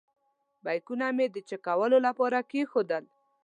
[0.65, 3.03] بیکونه مې د چېک کولو لپاره کېښودل.